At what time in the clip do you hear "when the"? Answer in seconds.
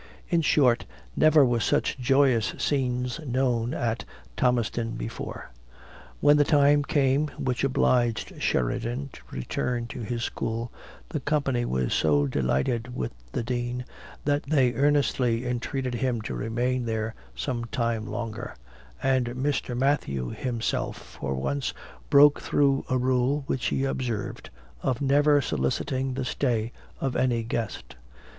6.21-6.43